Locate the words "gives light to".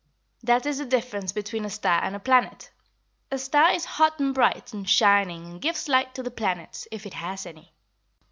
5.61-6.23